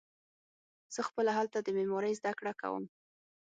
[0.93, 2.83] زه خپله هلته د معمارۍ زده کړه کوم.